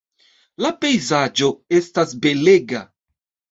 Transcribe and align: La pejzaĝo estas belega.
La 0.65 0.71
pejzaĝo 0.85 1.51
estas 1.81 2.17
belega. 2.27 2.85